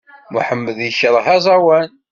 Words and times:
Muḥemmed 0.33 0.77
yekṛeh 0.81 1.27
aẓawan! 1.35 1.89